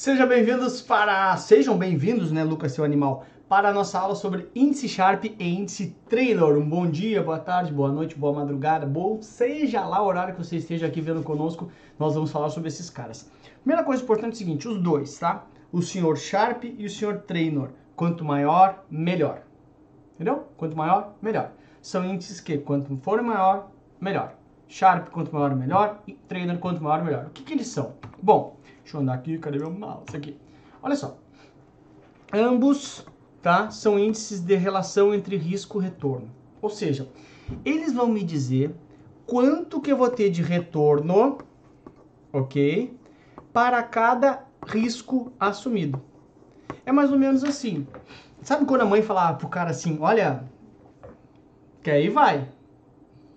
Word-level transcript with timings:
Sejam 0.00 0.28
bem-vindos 0.28 0.80
para. 0.80 1.36
Sejam 1.38 1.76
bem-vindos, 1.76 2.30
né, 2.30 2.44
Lucas, 2.44 2.70
seu 2.70 2.84
animal, 2.84 3.26
para 3.48 3.70
a 3.70 3.72
nossa 3.72 3.98
aula 3.98 4.14
sobre 4.14 4.48
índice 4.54 4.88
Sharp 4.88 5.24
e 5.24 5.44
índice 5.44 5.96
Trainor. 6.08 6.56
Um 6.56 6.68
bom 6.68 6.88
dia, 6.88 7.20
boa 7.20 7.40
tarde, 7.40 7.72
boa 7.72 7.90
noite, 7.90 8.16
boa 8.16 8.32
madrugada, 8.32 8.86
bom, 8.86 9.20
seja 9.20 9.84
lá 9.84 10.00
o 10.00 10.06
horário 10.06 10.36
que 10.36 10.44
você 10.44 10.58
esteja 10.58 10.86
aqui 10.86 11.00
vendo 11.00 11.24
conosco, 11.24 11.68
nós 11.98 12.14
vamos 12.14 12.30
falar 12.30 12.48
sobre 12.50 12.68
esses 12.68 12.88
caras. 12.88 13.28
Primeira 13.64 13.82
coisa 13.82 14.00
importante 14.00 14.34
é 14.34 14.34
o 14.34 14.38
seguinte: 14.38 14.68
os 14.68 14.80
dois, 14.80 15.18
tá? 15.18 15.44
O 15.72 15.82
senhor 15.82 16.16
Sharp 16.16 16.62
e 16.62 16.86
o 16.86 16.88
senhor 16.88 17.22
Trainor. 17.22 17.70
Quanto 17.96 18.24
maior, 18.24 18.84
melhor. 18.88 19.42
Entendeu? 20.14 20.46
Quanto 20.56 20.76
maior, 20.76 21.14
melhor. 21.20 21.50
São 21.82 22.04
índices 22.04 22.40
que, 22.40 22.56
quanto 22.58 22.96
for 22.98 23.20
maior, 23.20 23.68
melhor. 24.00 24.32
Sharp, 24.68 25.08
quanto 25.08 25.34
maior, 25.34 25.56
melhor. 25.56 26.02
E 26.06 26.12
Trainer, 26.12 26.56
quanto 26.58 26.80
maior, 26.80 27.02
melhor. 27.02 27.26
O 27.26 27.30
que, 27.30 27.42
que 27.42 27.52
eles 27.52 27.66
são? 27.66 27.94
Bom, 28.22 28.57
deixa 28.88 28.96
eu 28.96 29.02
andar 29.02 29.14
aqui, 29.14 29.36
cadê 29.36 29.58
meu 29.58 29.70
mouse 29.70 30.16
aqui? 30.16 30.34
Olha 30.82 30.96
só. 30.96 31.18
Ambos, 32.32 33.04
tá, 33.42 33.70
são 33.70 33.98
índices 33.98 34.40
de 34.40 34.56
relação 34.56 35.14
entre 35.14 35.36
risco 35.36 35.78
e 35.78 35.84
retorno. 35.84 36.30
Ou 36.62 36.70
seja, 36.70 37.06
eles 37.66 37.92
vão 37.92 38.06
me 38.06 38.24
dizer 38.24 38.74
quanto 39.26 39.78
que 39.78 39.92
eu 39.92 39.96
vou 39.96 40.08
ter 40.08 40.30
de 40.30 40.42
retorno, 40.42 41.36
ok? 42.32 42.96
Para 43.52 43.82
cada 43.82 44.46
risco 44.66 45.32
assumido. 45.38 46.00
É 46.86 46.90
mais 46.90 47.12
ou 47.12 47.18
menos 47.18 47.44
assim. 47.44 47.86
Sabe 48.40 48.64
quando 48.64 48.82
a 48.82 48.86
mãe 48.86 49.02
fala 49.02 49.34
pro 49.34 49.48
cara 49.48 49.70
assim, 49.70 49.98
olha, 50.00 50.44
que 51.82 51.90
aí 51.90 52.08
vai. 52.08 52.48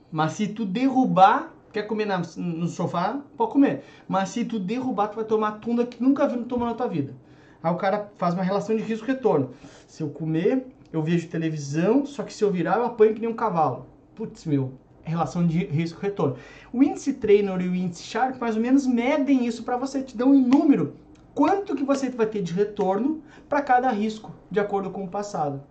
Mas 0.10 0.32
se 0.34 0.48
tu 0.48 0.66
derrubar, 0.66 1.52
quer 1.72 1.84
comer 1.84 2.06
na, 2.06 2.22
no 2.38 2.68
sofá, 2.68 3.22
pode 3.38 3.52
comer. 3.52 3.84
Mas 4.08 4.30
se 4.30 4.46
tu 4.46 4.60
derrubar, 4.60 5.08
tu 5.08 5.16
vai 5.16 5.26
tomar 5.26 5.54
tunda 5.54 5.86
que 5.86 6.02
nunca 6.02 6.28
viu 6.28 6.44
tomar 6.46 6.68
na 6.68 6.74
tua 6.74 6.88
vida. 6.88 7.16
Aí 7.64 7.72
o 7.72 7.78
cara 7.78 8.12
faz 8.18 8.34
uma 8.34 8.44
relação 8.44 8.76
de 8.76 8.82
risco-retorno. 8.82 9.52
Se 9.88 10.02
eu 10.02 10.10
comer, 10.10 10.66
eu 10.92 11.02
vejo 11.02 11.28
televisão, 11.28 12.06
só 12.06 12.24
que 12.24 12.34
se 12.34 12.44
eu 12.44 12.52
virar, 12.52 12.78
eu 12.78 12.86
apanho 12.86 13.14
que 13.14 13.22
nem 13.22 13.30
um 13.30 13.36
cavalo. 13.36 13.86
Putz, 14.16 14.46
meu, 14.46 14.74
relação 15.04 15.46
de 15.46 15.66
risco-retorno. 15.66 16.38
O 16.74 16.84
índice 16.84 17.14
Trainer 17.14 17.60
e 17.62 17.68
o 17.68 17.76
índice 17.76 18.04
Sharp 18.04 18.40
mais 18.40 18.56
ou 18.56 18.62
menos 18.62 18.88
medem 18.88 19.46
isso 19.46 19.64
para 19.64 19.78
você, 19.78 20.02
te 20.02 20.18
dão 20.18 20.34
em 20.34 20.42
número 20.42 20.96
quanto 21.34 21.76
que 21.76 21.84
você 21.84 22.10
vai 22.10 22.26
ter 22.26 22.42
de 22.42 22.54
retorno 22.54 23.22
para 23.48 23.62
cada 23.62 23.90
risco, 23.90 24.32
de 24.50 24.60
acordo 24.60 24.90
com 24.90 25.04
o 25.04 25.08
passado. 25.08 25.62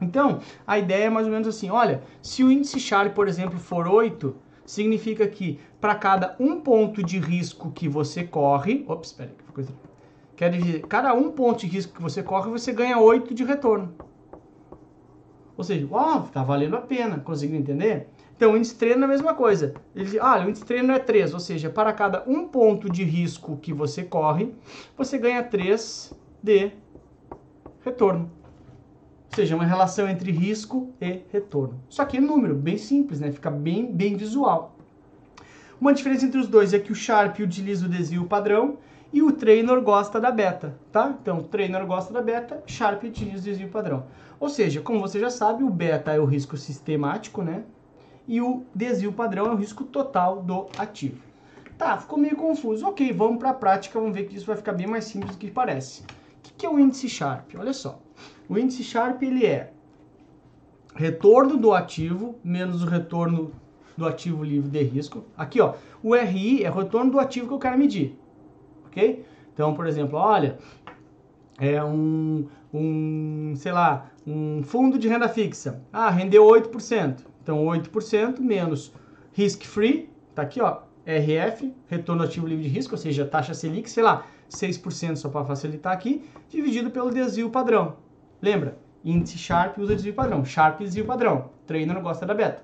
Então, 0.00 0.40
a 0.66 0.78
ideia 0.78 1.04
é 1.04 1.10
mais 1.10 1.26
ou 1.26 1.32
menos 1.32 1.48
assim, 1.48 1.70
olha, 1.70 2.02
se 2.22 2.42
o 2.42 2.50
índice 2.50 2.80
Sharp, 2.80 3.14
por 3.14 3.28
exemplo, 3.28 3.58
for 3.58 3.86
8, 3.86 4.34
significa 4.70 5.26
que 5.26 5.58
para 5.80 5.94
cada 5.94 6.36
um 6.38 6.60
ponto 6.60 7.02
de 7.02 7.18
risco 7.18 7.72
que 7.72 7.88
você 7.88 8.22
corre, 8.22 8.84
ops, 8.86 9.08
espera 9.08 9.30
que 9.30 9.52
coisa 9.52 9.72
Quer 10.36 10.52
dizer, 10.52 10.86
cada 10.86 11.12
um 11.12 11.32
ponto 11.32 11.60
de 11.60 11.66
risco 11.66 11.94
que 11.94 12.00
você 12.00 12.22
corre, 12.22 12.50
você 12.50 12.72
ganha 12.72 12.98
8 12.98 13.34
de 13.34 13.44
retorno. 13.44 13.92
Ou 15.54 15.62
seja, 15.62 15.86
uau, 15.90 16.22
tá 16.32 16.42
valendo 16.42 16.76
a 16.76 16.80
pena, 16.80 17.18
conseguiu 17.18 17.58
entender? 17.58 18.08
Então, 18.34 18.52
o 18.52 18.56
índice 18.56 18.74
treino 18.74 19.02
é 19.02 19.04
a 19.04 19.08
mesma 19.08 19.34
coisa. 19.34 19.74
Ele, 19.94 20.18
ah, 20.18 20.42
o 20.42 20.48
índice 20.48 20.64
treino 20.64 20.92
é 20.92 20.98
3, 20.98 21.34
ou 21.34 21.40
seja, 21.40 21.68
para 21.68 21.92
cada 21.92 22.24
um 22.26 22.48
ponto 22.48 22.88
de 22.88 23.04
risco 23.04 23.58
que 23.58 23.70
você 23.70 24.02
corre, 24.02 24.54
você 24.96 25.18
ganha 25.18 25.42
3 25.42 26.14
de 26.42 26.70
retorno. 27.84 28.30
Ou 29.30 29.36
seja, 29.36 29.54
uma 29.54 29.64
relação 29.64 30.08
entre 30.08 30.32
risco 30.32 30.92
e 31.00 31.20
retorno. 31.32 31.80
Só 31.88 32.04
que 32.04 32.16
é 32.16 32.20
número, 32.20 32.54
bem 32.54 32.76
simples, 32.76 33.20
né? 33.20 33.30
Fica 33.30 33.48
bem, 33.48 33.86
bem 33.90 34.16
visual. 34.16 34.76
Uma 35.80 35.94
diferença 35.94 36.26
entre 36.26 36.40
os 36.40 36.48
dois 36.48 36.74
é 36.74 36.78
que 36.80 36.90
o 36.90 36.96
Sharp 36.96 37.38
utiliza 37.38 37.86
o 37.86 37.88
desvio 37.88 38.26
padrão 38.26 38.78
e 39.12 39.22
o 39.22 39.32
Trainer 39.32 39.80
gosta 39.80 40.20
da 40.20 40.30
beta, 40.30 40.76
tá? 40.92 41.16
Então, 41.20 41.38
o 41.38 41.42
Trainer 41.44 41.86
gosta 41.86 42.12
da 42.12 42.20
beta, 42.20 42.62
Sharp 42.66 43.04
utiliza 43.04 43.38
o 43.38 43.44
desvio 43.44 43.68
padrão. 43.68 44.04
Ou 44.38 44.48
seja, 44.48 44.80
como 44.80 45.00
você 45.00 45.20
já 45.20 45.30
sabe, 45.30 45.62
o 45.62 45.70
beta 45.70 46.12
é 46.12 46.18
o 46.18 46.24
risco 46.24 46.56
sistemático, 46.56 47.42
né? 47.42 47.62
E 48.26 48.40
o 48.40 48.64
desvio 48.74 49.12
padrão 49.12 49.46
é 49.46 49.50
o 49.50 49.56
risco 49.56 49.84
total 49.84 50.42
do 50.42 50.66
ativo. 50.76 51.22
Tá, 51.78 51.96
ficou 51.96 52.18
meio 52.18 52.36
confuso. 52.36 52.86
Ok, 52.86 53.12
vamos 53.12 53.38
para 53.38 53.50
a 53.50 53.54
prática, 53.54 53.98
vamos 53.98 54.14
ver 54.14 54.24
que 54.24 54.36
isso 54.36 54.46
vai 54.46 54.56
ficar 54.56 54.72
bem 54.72 54.86
mais 54.86 55.04
simples 55.04 55.32
do 55.32 55.38
que 55.38 55.50
parece. 55.50 56.02
O 56.02 56.52
que 56.56 56.66
é 56.66 56.68
o 56.68 56.78
índice 56.78 57.08
Sharp? 57.08 57.54
Olha 57.56 57.72
só. 57.72 57.98
O 58.50 58.58
índice 58.58 58.82
Sharp 58.82 59.22
ele 59.22 59.46
é 59.46 59.70
retorno 60.96 61.56
do 61.56 61.72
ativo 61.72 62.34
menos 62.42 62.82
o 62.82 62.86
retorno 62.86 63.52
do 63.96 64.04
ativo 64.04 64.42
livre 64.42 64.68
de 64.68 64.82
risco. 64.82 65.24
Aqui, 65.36 65.60
ó, 65.60 65.74
o 66.02 66.16
RI 66.16 66.64
é 66.64 66.68
o 66.68 66.74
retorno 66.74 67.12
do 67.12 67.20
ativo 67.20 67.46
que 67.46 67.54
eu 67.54 67.60
quero 67.60 67.78
medir, 67.78 68.18
ok? 68.86 69.24
Então, 69.54 69.72
por 69.72 69.86
exemplo, 69.86 70.18
olha, 70.18 70.58
é 71.60 71.80
um, 71.84 72.48
um, 72.74 73.52
sei 73.54 73.70
lá, 73.70 74.10
um 74.26 74.64
fundo 74.64 74.98
de 74.98 75.06
renda 75.06 75.28
fixa. 75.28 75.80
Ah, 75.92 76.10
rendeu 76.10 76.42
8%. 76.44 77.24
Então, 77.40 77.64
8% 77.66 78.40
menos 78.40 78.92
risk 79.32 79.62
free, 79.62 80.10
tá 80.34 80.42
aqui, 80.42 80.60
ó, 80.60 80.80
RF, 81.06 81.72
retorno 81.86 82.24
ativo 82.24 82.48
livre 82.48 82.64
de 82.64 82.70
risco, 82.70 82.94
ou 82.94 82.98
seja, 82.98 83.24
taxa 83.24 83.54
Selic, 83.54 83.88
sei 83.88 84.02
lá, 84.02 84.26
6% 84.50 85.14
só 85.14 85.28
para 85.28 85.44
facilitar 85.44 85.92
aqui, 85.92 86.24
dividido 86.48 86.90
pelo 86.90 87.12
desvio 87.12 87.48
padrão. 87.48 88.09
Lembra? 88.42 88.76
Índice 89.04 89.38
Sharp 89.38 89.78
usa 89.78 89.94
desvio 89.94 90.14
padrão. 90.14 90.44
Sharp 90.44 90.80
desvio 90.80 91.04
padrão. 91.04 91.50
Trainer 91.66 91.94
não 91.94 92.02
gosta 92.02 92.26
da 92.26 92.34
beta. 92.34 92.62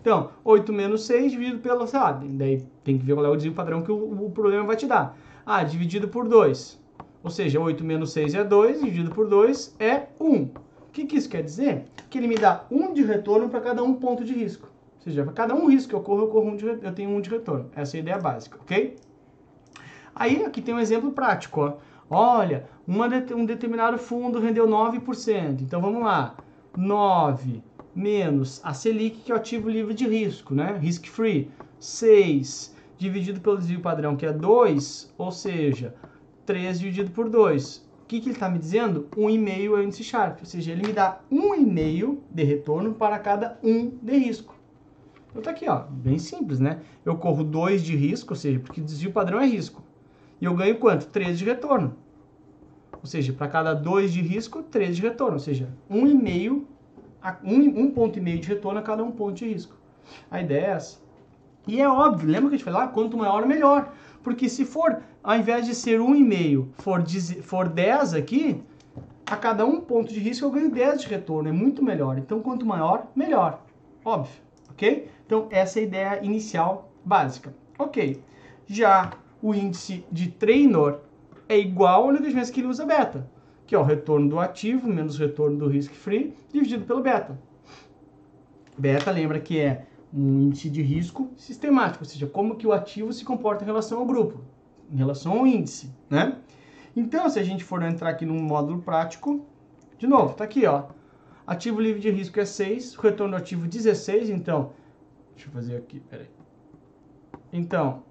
Então, 0.00 0.30
8 0.44 0.72
menos 0.72 1.06
6 1.06 1.30
dividido 1.30 1.58
pelo, 1.58 1.86
sei 1.86 2.00
lá, 2.00 2.12
daí 2.12 2.66
tem 2.82 2.98
que 2.98 3.04
ver 3.04 3.14
qual 3.14 3.24
é 3.24 3.28
o 3.28 3.36
desvio 3.36 3.54
padrão 3.54 3.82
que 3.82 3.92
o, 3.92 4.24
o 4.26 4.30
problema 4.30 4.64
vai 4.64 4.76
te 4.76 4.86
dar. 4.86 5.16
Ah, 5.46 5.62
dividido 5.62 6.08
por 6.08 6.28
2. 6.28 6.80
Ou 7.22 7.30
seja, 7.30 7.60
8 7.60 7.84
menos 7.84 8.12
6 8.12 8.34
é 8.34 8.42
2, 8.42 8.80
dividido 8.80 9.10
por 9.12 9.28
2 9.28 9.76
é 9.78 10.08
1. 10.18 10.42
O 10.42 10.50
que, 10.92 11.06
que 11.06 11.16
isso 11.16 11.28
quer 11.28 11.42
dizer? 11.42 11.84
Que 12.10 12.18
ele 12.18 12.26
me 12.26 12.34
dá 12.34 12.64
1 12.70 12.92
de 12.92 13.02
retorno 13.02 13.48
para 13.48 13.60
cada 13.60 13.82
um 13.82 13.94
ponto 13.94 14.24
de 14.24 14.34
risco. 14.34 14.68
Ou 14.96 15.02
seja, 15.04 15.24
para 15.24 15.32
cada 15.32 15.54
um 15.54 15.68
risco 15.68 15.90
que 15.90 15.94
eu 15.94 16.00
corro, 16.00 16.22
eu, 16.22 16.28
corro 16.28 16.50
um 16.50 16.56
de, 16.56 16.66
eu 16.66 16.92
tenho 16.92 17.10
um 17.10 17.20
de 17.20 17.30
retorno. 17.30 17.70
Essa 17.74 17.96
é 17.96 17.98
a 17.98 18.02
ideia 18.02 18.18
básica, 18.18 18.58
ok? 18.60 18.96
Aí, 20.14 20.44
aqui 20.44 20.60
tem 20.60 20.74
um 20.74 20.78
exemplo 20.78 21.12
prático, 21.12 21.60
ó. 21.60 21.74
Olha, 22.14 22.66
uma, 22.86 23.06
um 23.34 23.46
determinado 23.46 23.96
fundo 23.96 24.38
rendeu 24.38 24.68
9%. 24.68 25.62
Então 25.62 25.80
vamos 25.80 26.02
lá. 26.02 26.36
9 26.76 27.62
menos 27.94 28.60
a 28.62 28.74
Selic, 28.74 29.20
que 29.20 29.32
é 29.32 29.34
o 29.34 29.38
ativo 29.38 29.70
livre 29.70 29.94
de 29.94 30.06
risco, 30.06 30.54
né? 30.54 30.76
Risk 30.78 31.06
free. 31.06 31.50
6 31.80 32.76
dividido 32.98 33.40
pelo 33.40 33.56
desvio 33.56 33.80
padrão, 33.80 34.14
que 34.14 34.26
é 34.26 34.32
2, 34.32 35.14
ou 35.16 35.32
seja, 35.32 35.94
3 36.44 36.78
dividido 36.78 37.10
por 37.12 37.30
2. 37.30 37.78
O 37.78 38.06
que, 38.06 38.20
que 38.20 38.26
ele 38.28 38.36
está 38.36 38.48
me 38.48 38.58
dizendo? 38.58 39.08
1,5 39.16 39.64
é 39.64 39.70
o 39.70 39.82
índice 39.82 40.04
Sharp, 40.04 40.40
ou 40.40 40.46
seja, 40.46 40.70
ele 40.70 40.86
me 40.86 40.92
dá 40.92 41.18
1,5 41.32 42.18
de 42.30 42.44
retorno 42.44 42.92
para 42.92 43.18
cada 43.18 43.58
1 43.64 43.88
de 44.02 44.18
risco. 44.18 44.54
Então 45.30 45.40
tá 45.40 45.50
aqui, 45.50 45.66
ó, 45.66 45.84
bem 45.88 46.18
simples, 46.18 46.60
né? 46.60 46.80
Eu 47.06 47.16
corro 47.16 47.42
2 47.42 47.82
de 47.82 47.96
risco, 47.96 48.34
ou 48.34 48.36
seja, 48.36 48.60
porque 48.60 48.82
desvio 48.82 49.12
padrão 49.12 49.40
é 49.40 49.46
risco. 49.46 49.82
E 50.42 50.44
eu 50.44 50.54
ganho 50.54 50.76
quanto? 50.78 51.06
3 51.06 51.38
de 51.38 51.44
retorno. 51.44 52.01
Ou 53.02 53.06
seja, 53.06 53.32
para 53.32 53.48
cada 53.48 53.74
2 53.74 54.12
de 54.12 54.22
risco, 54.22 54.62
3 54.62 54.96
de 54.96 55.02
retorno. 55.02 55.34
Ou 55.34 55.40
seja, 55.40 55.68
1,5 55.90 56.62
um, 57.44 57.82
um 57.82 57.90
ponto 57.90 58.18
e 58.18 58.22
meio 58.22 58.38
de 58.38 58.48
retorno 58.48 58.78
a 58.78 58.82
cada 58.82 59.02
um 59.02 59.10
ponto 59.10 59.34
de 59.34 59.46
risco. 59.46 59.76
A 60.30 60.40
ideia 60.40 60.66
é 60.66 60.70
essa. 60.70 61.00
E 61.66 61.80
é 61.80 61.88
óbvio, 61.88 62.28
lembra 62.28 62.48
que 62.48 62.54
a 62.56 62.58
gente 62.58 62.64
falou, 62.64 62.80
ah, 62.80 62.88
quanto 62.88 63.16
maior, 63.16 63.46
melhor. 63.46 63.92
Porque 64.22 64.48
se 64.48 64.64
for, 64.64 65.00
ao 65.22 65.36
invés 65.36 65.66
de 65.66 65.74
ser 65.74 66.00
1,5, 66.00 66.68
for, 66.78 67.04
for 67.42 67.68
10 67.68 68.14
aqui, 68.14 68.60
a 69.26 69.36
cada 69.36 69.64
um 69.64 69.80
ponto 69.80 70.12
de 70.12 70.18
risco 70.18 70.46
eu 70.46 70.50
ganho 70.50 70.70
10 70.70 71.02
de 71.02 71.08
retorno. 71.08 71.48
É 71.48 71.52
muito 71.52 71.82
melhor. 71.84 72.18
Então, 72.18 72.40
quanto 72.40 72.66
maior, 72.66 73.06
melhor. 73.14 73.62
Óbvio. 74.04 74.34
Ok? 74.70 75.08
Então, 75.24 75.46
essa 75.50 75.78
é 75.78 75.82
a 75.82 75.84
ideia 75.84 76.24
inicial 76.24 76.90
básica. 77.04 77.54
Ok. 77.78 78.20
Já 78.66 79.12
o 79.40 79.54
índice 79.54 80.04
de 80.10 80.28
Trainor 80.30 81.00
é 81.52 81.58
igual 81.58 82.02
ao 82.02 82.08
única 82.08 82.50
que 82.50 82.60
ele 82.60 82.68
usa 82.68 82.86
beta, 82.86 83.28
que 83.66 83.74
é 83.74 83.78
o 83.78 83.82
retorno 83.82 84.28
do 84.28 84.40
ativo 84.40 84.88
menos 84.88 85.16
o 85.16 85.18
retorno 85.18 85.58
do 85.58 85.68
risk 85.68 85.92
free 85.92 86.34
dividido 86.52 86.84
pelo 86.84 87.02
beta. 87.02 87.38
Beta 88.76 89.10
lembra 89.10 89.38
que 89.38 89.60
é 89.60 89.86
um 90.12 90.40
índice 90.40 90.68
de 90.70 90.82
risco 90.82 91.30
sistemático, 91.36 92.04
ou 92.04 92.08
seja, 92.08 92.26
como 92.26 92.56
que 92.56 92.66
o 92.66 92.72
ativo 92.72 93.12
se 93.12 93.24
comporta 93.24 93.64
em 93.64 93.66
relação 93.66 93.98
ao 93.98 94.06
grupo, 94.06 94.40
em 94.90 94.96
relação 94.96 95.38
ao 95.38 95.46
índice, 95.46 95.92
né? 96.08 96.38
Então, 96.94 97.28
se 97.28 97.38
a 97.38 97.42
gente 97.42 97.64
for 97.64 97.82
entrar 97.82 98.10
aqui 98.10 98.26
no 98.26 98.34
módulo 98.34 98.82
prático, 98.82 99.46
de 99.98 100.06
novo, 100.06 100.34
tá 100.34 100.44
aqui, 100.44 100.66
ó. 100.66 100.84
Ativo 101.46 101.80
livre 101.80 102.00
de 102.00 102.10
risco 102.10 102.38
é 102.38 102.44
6, 102.44 102.94
retorno 102.96 103.36
do 103.36 103.36
ativo 103.36 103.66
16, 103.66 104.30
então, 104.30 104.72
deixa 105.34 105.48
eu 105.48 105.52
fazer 105.52 105.76
aqui, 105.76 106.00
peraí. 106.00 106.28
Então, 107.52 108.02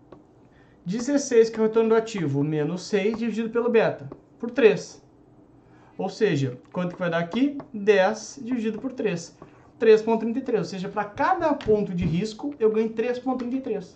16, 0.86 1.50
que 1.50 1.60
é 1.60 1.62
o 1.62 1.66
retorno 1.68 1.90
do 1.90 1.96
ativo, 1.96 2.44
menos 2.44 2.84
6 2.84 3.18
dividido 3.18 3.50
pelo 3.50 3.70
beta, 3.70 4.10
por 4.40 4.50
3. 4.50 5.02
Ou 5.98 6.10
seja, 6.10 6.58
quanto 6.72 6.96
que 6.96 7.00
vai 7.00 7.10
dar 7.10 7.20
aqui? 7.20 7.58
10 7.74 8.40
dividido 8.44 8.80
por 8.80 8.92
3. 8.92 9.38
3,33. 9.80 10.58
Ou 10.58 10.64
seja, 10.64 10.90
para 10.90 11.06
cada 11.06 11.54
ponto 11.54 11.94
de 11.94 12.06
risco, 12.06 12.56
eu 12.60 12.72
ganho 12.72 12.90
3,33. 12.90 13.96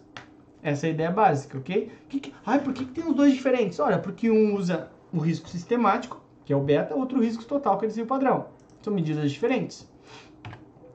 Essa 0.61 0.87
é 0.87 0.89
a 0.89 0.93
ideia 0.93 1.11
básica, 1.11 1.57
ok? 1.57 1.91
Que 2.09 2.19
que... 2.19 2.33
Ai, 2.45 2.59
por 2.59 2.73
que, 2.73 2.85
que 2.85 2.91
tem 2.91 3.07
os 3.07 3.15
dois 3.15 3.33
diferentes? 3.33 3.79
Olha, 3.79 3.99
porque 3.99 4.29
um 4.29 4.55
usa 4.55 4.89
o 5.13 5.19
risco 5.19 5.47
sistemático, 5.47 6.21
que 6.43 6.51
é 6.51 6.55
o 6.55 6.61
beta, 6.61 6.95
outro 6.95 7.21
risco 7.21 7.45
total, 7.45 7.77
que 7.77 7.85
é 7.85 8.03
o 8.03 8.05
padrão. 8.05 8.47
São 8.81 8.93
medidas 8.93 9.31
diferentes. 9.31 9.87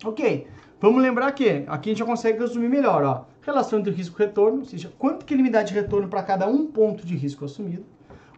Ok, 0.04 0.46
vamos 0.80 1.02
lembrar 1.02 1.32
que 1.32 1.64
aqui 1.66 1.90
a 1.90 1.92
gente 1.92 1.98
já 1.98 2.04
consegue 2.04 2.38
resumir 2.38 2.68
melhor, 2.68 3.04
ó. 3.04 3.29
Relação 3.42 3.78
entre 3.78 3.92
risco 3.92 4.20
e 4.20 4.26
retorno, 4.26 4.58
ou 4.60 4.64
seja, 4.64 4.92
quanto 4.98 5.24
que 5.24 5.32
ele 5.32 5.42
me 5.42 5.50
dá 5.50 5.62
de 5.62 5.72
retorno 5.72 6.08
para 6.08 6.22
cada 6.22 6.46
um 6.46 6.66
ponto 6.66 7.06
de 7.06 7.16
risco 7.16 7.44
assumido. 7.44 7.84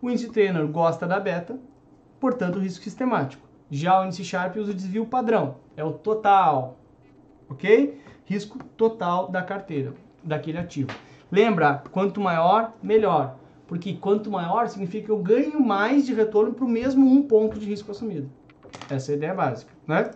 O 0.01 0.09
índice 0.09 0.31
trainer 0.31 0.67
gosta 0.67 1.07
da 1.07 1.19
beta, 1.19 1.59
portanto, 2.21 2.57
o 2.57 2.61
risco 2.61 2.85
sistemático. 2.85 3.47
Já 3.71 4.01
o 4.01 4.05
índice 4.05 4.25
Sharp 4.25 4.57
usa 4.57 4.71
o 4.71 4.75
desvio 4.75 5.07
padrão, 5.07 5.57
é 5.77 5.85
o 5.85 5.93
total, 5.93 6.79
ok? 7.49 8.01
Risco 8.25 8.59
total 8.77 9.29
da 9.29 9.43
carteira, 9.43 9.95
daquele 10.23 10.59
ativo. 10.59 10.91
Lembra, 11.31 11.83
quanto 11.91 12.21
maior, 12.21 12.73
melhor. 12.83 13.37
Porque 13.67 13.95
quanto 13.95 14.31
maior 14.31 14.69
significa 14.69 15.07
que 15.07 15.11
eu 15.11 15.19
ganho 15.19 15.59
mais 15.61 16.05
de 16.05 16.13
retorno 16.13 16.53
para 16.53 16.65
o 16.65 16.69
mesmo 16.69 17.11
um 17.11 17.23
ponto 17.23 17.59
de 17.59 17.65
risco 17.65 17.91
assumido. 17.91 18.31
Essa 18.91 19.13
é 19.13 19.15
a 19.15 19.17
ideia 19.17 19.35
básica, 19.35 19.73
né? 19.87 20.11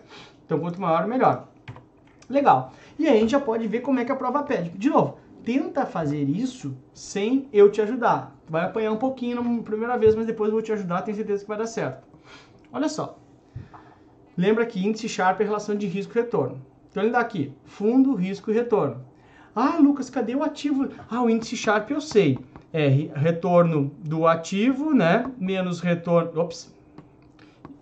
Então, 0.44 0.61
quanto 0.61 0.81
maior, 0.81 1.06
melhor. 1.06 1.49
Legal. 2.28 2.73
E 2.99 3.06
aí 3.06 3.17
a 3.17 3.20
gente 3.20 3.31
já 3.31 3.40
pode 3.40 3.67
ver 3.69 3.81
como 3.81 4.00
é 4.00 4.05
que 4.05 4.12
a 4.12 4.17
prova 4.17 4.43
pede. 4.43 4.70
De 4.70 4.90
novo, 4.90 5.19
tenta 5.44 5.87
fazer 5.87 6.25
isso 6.25 6.76
sem 6.93 7.49
eu 7.52 7.70
te 7.70 7.81
ajudar. 7.81 8.37
Vai 8.49 8.64
apanhar 8.64 8.93
um 8.93 8.96
pouquinho 8.96 9.43
na 9.43 9.62
primeira 9.62 9.96
vez, 9.96 10.14
mas 10.14 10.26
depois 10.26 10.49
eu 10.49 10.55
vou 10.55 10.62
te 10.62 10.73
ajudar, 10.73 11.02
tenho 11.02 11.17
certeza 11.17 11.43
que 11.43 11.49
vai 11.49 11.58
dar 11.58 11.67
certo. 11.67 12.06
Olha 12.73 12.88
só. 12.88 13.19
Lembra 14.37 14.67
que 14.67 14.84
índice 14.84 15.08
Sharp 15.08 15.40
é 15.40 15.44
relação 15.44 15.75
de 15.75 15.87
risco 15.87 16.12
e 16.12 16.20
retorno. 16.20 16.61
Então 16.90 17.02
ele 17.02 17.12
dá 17.12 17.20
aqui, 17.20 17.52
fundo, 17.64 18.14
risco 18.14 18.50
e 18.50 18.55
retorno. 18.55 19.05
Ah, 19.55 19.78
Lucas, 19.78 20.11
cadê 20.11 20.34
o 20.34 20.43
ativo? 20.43 20.88
Ah, 21.08 21.23
o 21.23 21.31
índice 21.31 21.56
Sharp 21.56 21.90
eu 21.90 22.00
sei. 22.00 22.38
É 22.73 22.88
retorno 23.14 23.90
do 24.05 24.26
ativo, 24.26 24.94
né? 24.94 25.25
Menos 25.38 25.81
retorno. 25.81 26.38
Ops. 26.38 26.75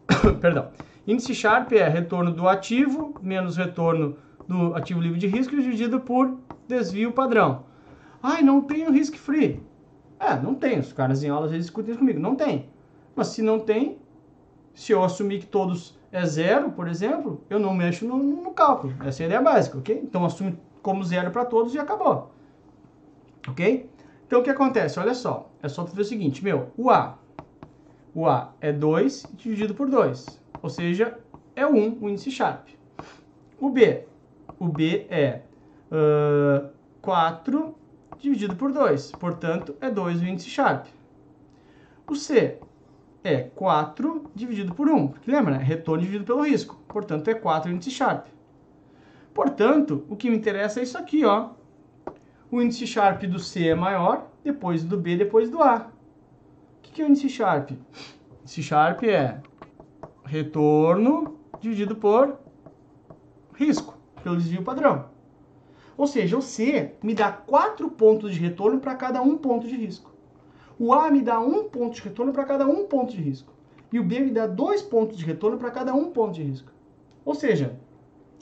Perdão. 0.40 0.68
Índice 1.06 1.34
Sharp 1.34 1.72
é 1.72 1.88
retorno 1.88 2.32
do 2.32 2.48
ativo 2.48 3.14
menos 3.20 3.56
retorno 3.56 4.16
do 4.46 4.74
ativo 4.74 5.00
livre 5.00 5.18
de 5.18 5.26
risco 5.26 5.54
dividido 5.56 6.00
por 6.00 6.38
desvio 6.68 7.12
padrão. 7.12 7.64
Ai, 8.22 8.42
não 8.42 8.60
tenho 8.60 8.90
risk 8.90 9.16
free. 9.16 9.62
É, 10.18 10.34
não 10.36 10.54
tem. 10.54 10.78
Os 10.78 10.92
caras 10.92 11.22
em 11.22 11.28
aula 11.28 11.46
às 11.46 11.50
vezes 11.52 11.66
discutem 11.66 11.90
isso 11.90 11.98
comigo. 11.98 12.18
Não 12.18 12.34
tem. 12.34 12.68
Mas 13.14 13.28
se 13.28 13.42
não 13.42 13.60
tem, 13.60 13.98
se 14.74 14.92
eu 14.92 15.04
assumir 15.04 15.40
que 15.40 15.46
todos 15.46 15.98
é 16.10 16.24
zero, 16.24 16.70
por 16.70 16.88
exemplo, 16.88 17.42
eu 17.50 17.58
não 17.58 17.74
mexo 17.74 18.06
no, 18.06 18.16
no 18.16 18.50
cálculo. 18.52 18.94
Essa 19.04 19.22
é 19.22 19.24
a 19.24 19.26
ideia 19.26 19.42
básica, 19.42 19.78
ok? 19.78 20.00
Então 20.02 20.24
assume 20.24 20.58
como 20.82 21.04
zero 21.04 21.30
para 21.30 21.44
todos 21.44 21.74
e 21.74 21.78
acabou. 21.78 22.30
Ok? 23.48 23.88
Então 24.26 24.40
o 24.40 24.42
que 24.42 24.50
acontece? 24.50 24.98
Olha 24.98 25.14
só. 25.14 25.50
É 25.62 25.68
só 25.68 25.84
ver 25.84 26.00
o 26.00 26.04
seguinte, 26.04 26.42
meu, 26.42 26.70
o 26.76 26.90
A. 26.90 27.18
O 28.14 28.26
A 28.26 28.52
é 28.60 28.72
2 28.72 29.26
dividido 29.34 29.74
por 29.74 29.88
2. 29.88 30.40
Ou 30.62 30.70
seja, 30.70 31.18
é 31.54 31.66
1 31.66 31.76
um, 31.76 31.98
o 32.00 32.08
índice 32.08 32.30
Sharp. 32.30 32.68
O 33.60 33.70
B. 33.70 34.04
O 34.58 34.68
B 34.68 35.06
é 35.10 35.42
uh, 35.90 36.68
4 37.00 37.74
dividido 38.18 38.56
por 38.56 38.72
2. 38.72 39.12
Portanto, 39.12 39.74
é 39.80 39.90
2 39.90 40.20
o 40.20 40.24
índice 40.26 40.48
Sharp. 40.48 40.86
O 42.06 42.14
C 42.14 42.58
é 43.22 43.42
4 43.42 44.30
dividido 44.34 44.74
por 44.74 44.88
1. 44.88 45.08
Porque 45.08 45.30
lembra, 45.30 45.58
né? 45.58 45.62
Retorno 45.62 46.02
dividido 46.02 46.24
pelo 46.24 46.42
risco. 46.42 46.78
Portanto, 46.88 47.28
é 47.28 47.34
4 47.34 47.70
o 47.70 47.74
índice 47.74 47.90
Sharp. 47.90 48.26
Portanto, 49.32 50.04
o 50.08 50.14
que 50.14 50.30
me 50.30 50.36
interessa 50.36 50.80
é 50.80 50.82
isso 50.84 50.96
aqui, 50.96 51.24
ó. 51.24 51.50
O 52.50 52.62
índice 52.62 52.86
Sharp 52.86 53.22
do 53.24 53.38
C 53.38 53.68
é 53.68 53.74
maior, 53.74 54.28
depois 54.44 54.84
do 54.84 54.96
B, 54.96 55.16
depois 55.16 55.50
do 55.50 55.60
A. 55.62 55.88
O 56.78 56.82
que 56.82 57.02
é 57.02 57.04
o 57.04 57.08
índice 57.08 57.28
Sharp? 57.28 57.72
O 57.72 57.76
índice 58.42 58.62
Sharp 58.62 59.02
é 59.02 59.40
retorno 60.24 61.36
dividido 61.60 61.96
por 61.96 62.38
risco, 63.54 63.96
pelo 64.24 64.36
desvio 64.38 64.62
padrão. 64.62 65.04
Ou 65.96 66.06
seja, 66.06 66.36
o 66.36 66.42
C 66.42 66.94
me 67.02 67.14
dá 67.14 67.30
4 67.30 67.88
pontos 67.90 68.34
de 68.34 68.40
retorno 68.40 68.80
para 68.80 68.96
cada 68.96 69.22
um 69.22 69.36
ponto 69.36 69.68
de 69.68 69.76
risco. 69.76 70.10
O 70.78 70.92
A 70.92 71.10
me 71.10 71.20
dá 71.20 71.38
um 71.38 71.64
ponto 71.64 71.94
de 71.94 72.02
retorno 72.02 72.32
para 72.32 72.44
cada 72.44 72.66
um 72.66 72.86
ponto 72.86 73.12
de 73.12 73.20
risco. 73.20 73.52
E 73.92 74.00
o 74.00 74.02
B 74.02 74.18
me 74.20 74.30
dá 74.30 74.46
dois 74.46 74.82
pontos 74.82 75.16
de 75.16 75.24
retorno 75.24 75.56
para 75.56 75.70
cada 75.70 75.94
um 75.94 76.10
ponto 76.10 76.32
de 76.32 76.42
risco. 76.42 76.72
Ou 77.24 77.34
seja, 77.34 77.78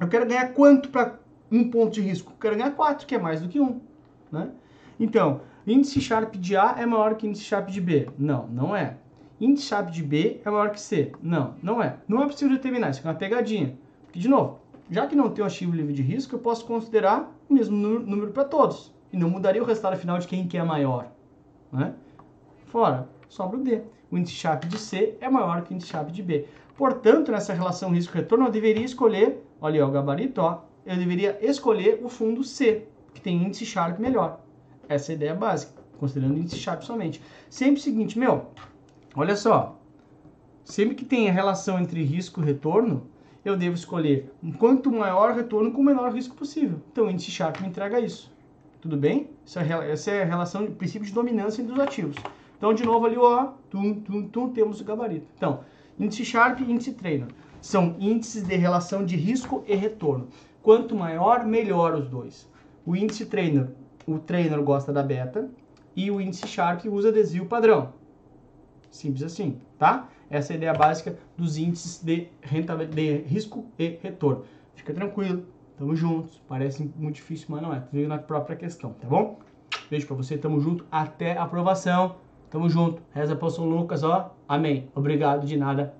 eu 0.00 0.08
quero 0.08 0.26
ganhar 0.26 0.54
quanto 0.54 0.88
para 0.88 1.18
um 1.50 1.68
ponto 1.68 1.92
de 1.92 2.00
risco? 2.00 2.32
Eu 2.32 2.38
quero 2.40 2.56
ganhar 2.56 2.70
4, 2.70 3.06
que 3.06 3.14
é 3.14 3.18
mais 3.18 3.42
do 3.42 3.48
que 3.48 3.60
1. 3.60 3.80
Né? 4.30 4.48
Então, 4.98 5.42
índice 5.66 6.00
Sharp 6.00 6.36
de 6.36 6.56
A 6.56 6.76
é 6.78 6.86
maior 6.86 7.16
que 7.16 7.26
índice 7.26 7.44
Sharp 7.44 7.68
de 7.68 7.80
B? 7.80 8.08
Não, 8.18 8.46
não 8.46 8.74
é. 8.74 8.96
Índice 9.38 9.66
Sharp 9.66 9.90
de 9.90 10.02
B 10.02 10.40
é 10.42 10.50
maior 10.50 10.70
que 10.70 10.80
C? 10.80 11.12
Não, 11.20 11.54
não 11.62 11.82
é. 11.82 11.98
Não 12.08 12.22
é 12.22 12.26
possível 12.26 12.56
determinar, 12.56 12.90
isso 12.90 13.00
é 13.04 13.10
uma 13.10 13.14
pegadinha. 13.14 13.76
Porque, 14.04 14.18
de 14.18 14.28
novo, 14.28 14.61
já 14.92 15.06
que 15.06 15.16
não 15.16 15.30
tem 15.30 15.42
um 15.42 15.46
ativo 15.46 15.74
livre 15.74 15.94
de 15.94 16.02
risco, 16.02 16.34
eu 16.34 16.38
posso 16.38 16.66
considerar 16.66 17.34
o 17.48 17.54
mesmo 17.54 17.74
número 17.74 18.30
para 18.30 18.44
todos. 18.44 18.92
E 19.10 19.16
não 19.16 19.30
mudaria 19.30 19.62
o 19.62 19.64
resultado 19.64 19.96
final 19.96 20.18
de 20.18 20.28
quem 20.28 20.46
que 20.46 20.58
é 20.58 20.62
maior. 20.62 21.10
Né? 21.72 21.94
Fora, 22.66 23.08
sobra 23.26 23.58
o 23.58 23.62
D. 23.62 23.80
O 24.10 24.18
índice 24.18 24.34
Sharp 24.34 24.64
de 24.64 24.78
C 24.78 25.16
é 25.18 25.30
maior 25.30 25.62
que 25.62 25.72
o 25.72 25.74
índice 25.74 25.90
Sharp 25.90 26.10
de 26.10 26.22
B. 26.22 26.46
Portanto, 26.76 27.32
nessa 27.32 27.54
relação 27.54 27.90
risco-retorno, 27.90 28.46
eu 28.46 28.50
deveria 28.50 28.84
escolher, 28.84 29.42
olha 29.62 29.86
o 29.86 29.90
gabarito, 29.90 30.42
ó, 30.42 30.60
eu 30.84 30.94
deveria 30.94 31.38
escolher 31.40 32.00
o 32.04 32.10
fundo 32.10 32.44
C, 32.44 32.86
que 33.14 33.20
tem 33.22 33.42
índice 33.42 33.64
Sharp 33.64 33.98
melhor. 33.98 34.40
Essa 34.86 35.12
é 35.12 35.14
a 35.14 35.16
ideia 35.16 35.34
básica, 35.34 35.72
considerando 35.98 36.38
índice 36.38 36.58
Sharp 36.58 36.82
somente. 36.82 37.22
Sempre 37.48 37.80
o 37.80 37.82
seguinte, 37.82 38.18
meu, 38.18 38.48
olha 39.16 39.36
só, 39.36 39.80
sempre 40.64 40.94
que 40.94 41.04
tem 41.06 41.30
a 41.30 41.32
relação 41.32 41.80
entre 41.80 42.02
risco 42.02 42.42
e 42.42 42.44
retorno, 42.44 43.10
eu 43.44 43.56
devo 43.56 43.74
escolher 43.74 44.32
quanto 44.58 44.90
maior 44.90 45.34
retorno 45.34 45.72
com 45.72 45.80
o 45.80 45.84
menor 45.84 46.12
risco 46.12 46.36
possível. 46.36 46.80
Então, 46.92 47.06
o 47.06 47.10
índice 47.10 47.30
Sharp 47.30 47.60
me 47.60 47.68
entrega 47.68 48.00
isso. 48.00 48.32
Tudo 48.80 48.96
bem? 48.96 49.30
Essa 49.44 50.10
é 50.10 50.22
a 50.22 50.24
relação, 50.24 50.64
o 50.64 50.72
princípio 50.72 51.06
de 51.06 51.12
dominância 51.12 51.62
dos 51.62 51.78
ativos. 51.78 52.16
Então, 52.56 52.72
de 52.72 52.84
novo 52.84 53.06
ali, 53.06 53.16
ó, 53.16 53.52
tum, 53.70 53.94
tum, 53.94 54.28
tum, 54.28 54.48
temos 54.50 54.80
o 54.80 54.84
gabarito. 54.84 55.26
Então, 55.36 55.60
índice 55.98 56.24
Sharp 56.24 56.60
e 56.60 56.70
índice 56.70 56.92
Trainer 56.92 57.28
são 57.60 57.96
índices 57.98 58.42
de 58.42 58.56
relação 58.56 59.04
de 59.04 59.16
risco 59.16 59.64
e 59.66 59.74
retorno. 59.74 60.28
Quanto 60.62 60.94
maior, 60.94 61.44
melhor 61.44 61.94
os 61.94 62.08
dois. 62.08 62.48
O 62.86 62.94
índice 62.96 63.26
Trainer, 63.26 63.68
o 64.06 64.18
Trainer 64.18 64.60
gosta 64.62 64.92
da 64.92 65.02
beta 65.02 65.50
e 65.94 66.10
o 66.10 66.20
índice 66.20 66.46
Sharp 66.46 66.84
usa 66.86 67.12
desvio 67.12 67.46
padrão. 67.46 67.92
Simples 68.90 69.22
assim, 69.22 69.60
tá? 69.78 70.08
Essa 70.32 70.52
é 70.52 70.54
a 70.54 70.56
ideia 70.56 70.72
básica 70.72 71.18
dos 71.36 71.58
índices 71.58 72.02
de, 72.02 72.28
de 72.94 73.16
risco 73.26 73.66
e 73.78 73.98
retorno. 74.02 74.44
Fica 74.74 74.94
tranquilo, 74.94 75.44
tamo 75.76 75.94
juntos. 75.94 76.42
Parece 76.48 76.90
muito 76.96 77.16
difícil, 77.16 77.48
mas 77.50 77.60
não 77.60 77.74
é. 77.74 77.80
Tudo 77.80 78.08
na 78.08 78.16
própria 78.16 78.56
questão, 78.56 78.94
tá 78.94 79.06
bom? 79.06 79.38
Beijo 79.90 80.06
pra 80.06 80.16
você, 80.16 80.38
tamo 80.38 80.58
junto. 80.58 80.86
Até 80.90 81.36
a 81.36 81.42
aprovação. 81.42 82.16
Tamo 82.48 82.66
junto. 82.70 83.02
Reza 83.12 83.36
pro 83.36 83.50
São 83.50 83.68
Lucas, 83.68 84.02
ó. 84.02 84.34
Amém. 84.48 84.90
Obrigado 84.94 85.46
de 85.46 85.54
nada. 85.54 85.94